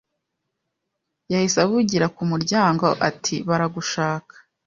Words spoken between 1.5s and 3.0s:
avugira ku muryango